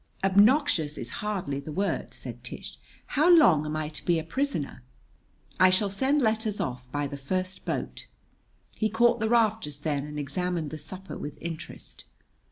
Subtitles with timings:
[0.23, 2.79] "Obnoxious is hardly the word," said Tish.
[3.05, 4.81] "How long am I to be a prisoner?"
[5.59, 8.07] "I shall send letters off by the first boat."
[8.75, 12.05] He caught the raft just then and examined the supper with interest.